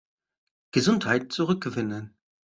[0.71, 2.15] Gesundheit zurückgewinnen.